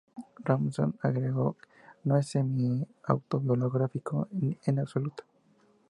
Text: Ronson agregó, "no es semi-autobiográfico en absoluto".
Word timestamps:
Ronson 0.43 0.95
agregó, 1.03 1.57
"no 2.05 2.17
es 2.17 2.29
semi-autobiográfico 2.29 4.27
en 4.65 4.79
absoluto". 4.79 5.23